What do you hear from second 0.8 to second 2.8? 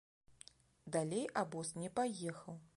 Далей абоз не паехаў.